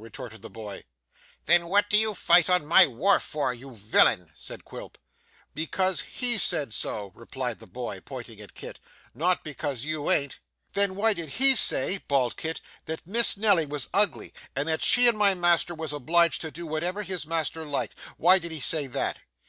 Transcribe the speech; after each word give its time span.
retorted 0.00 0.42
the 0.42 0.50
boy. 0.50 0.82
'Then 1.44 1.68
what 1.68 1.88
do 1.88 1.96
you 1.96 2.12
fight 2.12 2.50
on 2.50 2.66
my 2.66 2.88
wharf 2.88 3.22
for, 3.22 3.54
you 3.54 3.72
villain?' 3.72 4.32
said 4.34 4.64
Quilp. 4.64 4.98
'Because 5.54 6.00
he 6.00 6.38
said 6.38 6.74
so,' 6.74 7.12
replied 7.14 7.60
the 7.60 7.68
boy, 7.68 8.00
pointing 8.00 8.38
to 8.38 8.48
Kit, 8.48 8.80
'not 9.14 9.44
because 9.44 9.84
you 9.84 10.10
an't.' 10.10 10.40
'Then 10.72 10.96
why 10.96 11.12
did 11.12 11.28
he 11.38 11.54
say,' 11.54 11.98
bawled 12.08 12.36
Kit, 12.36 12.60
'that 12.86 13.06
Miss 13.06 13.36
Nelly 13.36 13.64
was 13.64 13.88
ugly, 13.94 14.34
and 14.56 14.66
that 14.66 14.82
she 14.82 15.06
and 15.06 15.16
my 15.16 15.34
master 15.36 15.72
was 15.72 15.92
obliged 15.92 16.40
to 16.40 16.50
do 16.50 16.66
whatever 16.66 17.04
his 17.04 17.24
master 17.24 17.64
liked? 17.64 17.94
Why 18.16 18.40
did 18.40 18.50
he 18.50 18.58
say 18.58 18.88
that? 18.88 19.20